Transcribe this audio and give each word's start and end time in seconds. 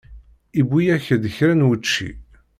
Uwiɣ-ak-d 0.61 1.23
kra 1.35 1.53
n 1.55 1.65
wučči. 1.67 2.09